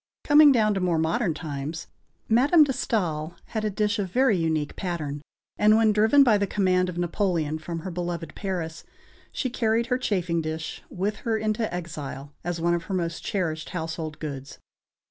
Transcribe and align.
Coming 0.23 0.51
down 0.51 0.73
to 0.73 0.79
more 0.79 0.97
modern 0.97 1.35
times, 1.35 1.85
Madame 2.27 2.63
de 2.63 2.71
Staël 2.71 3.35
had 3.49 3.63
a 3.63 3.69
dish 3.69 3.99
of 3.99 4.09
very 4.09 4.35
unique 4.35 4.75
pattern, 4.75 5.21
and, 5.59 5.77
when 5.77 5.91
driven 5.91 6.23
by 6.23 6.39
the 6.39 6.47
command 6.47 6.89
of 6.89 6.97
Napoleon 6.97 7.59
from 7.59 7.81
her 7.81 7.91
beloved 7.91 8.33
Paris, 8.33 8.83
she 9.31 9.51
carried 9.51 9.85
her 9.93 9.99
chafing 9.99 10.41
dish 10.41 10.81
with 10.89 11.17
her 11.17 11.37
into 11.37 11.71
exile 11.71 12.33
as 12.43 12.59
one 12.59 12.73
of 12.73 12.85
her 12.85 12.95
most 12.95 13.23
cherished 13.23 13.69
household 13.77 14.17
gods. 14.17 14.57